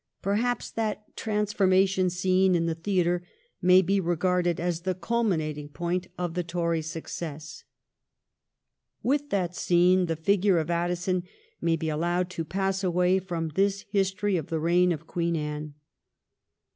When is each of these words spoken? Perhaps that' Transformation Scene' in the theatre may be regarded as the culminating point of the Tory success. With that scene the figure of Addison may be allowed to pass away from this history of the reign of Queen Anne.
Perhaps 0.23 0.71
that' 0.71 1.05
Transformation 1.15 2.09
Scene' 2.09 2.55
in 2.55 2.65
the 2.65 2.73
theatre 2.73 3.21
may 3.61 3.83
be 3.83 3.99
regarded 3.99 4.59
as 4.59 4.81
the 4.81 4.95
culminating 4.95 5.69
point 5.69 6.07
of 6.17 6.33
the 6.33 6.43
Tory 6.43 6.81
success. 6.81 7.65
With 9.03 9.29
that 9.29 9.55
scene 9.55 10.07
the 10.07 10.15
figure 10.15 10.57
of 10.57 10.71
Addison 10.71 11.21
may 11.61 11.75
be 11.75 11.89
allowed 11.89 12.31
to 12.31 12.43
pass 12.43 12.83
away 12.83 13.19
from 13.19 13.49
this 13.49 13.85
history 13.91 14.37
of 14.37 14.47
the 14.47 14.59
reign 14.59 14.91
of 14.91 15.05
Queen 15.05 15.35
Anne. 15.35 15.75